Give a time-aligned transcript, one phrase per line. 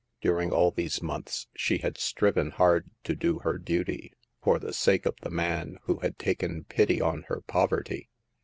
[0.19, 5.05] During all these months she had striven hard to do her duty, for the sake
[5.05, 8.09] of the man who had taken pity on her poverty.